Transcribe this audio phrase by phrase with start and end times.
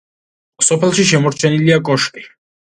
[0.69, 2.29] სოფელში შემორჩენილია კოშკი.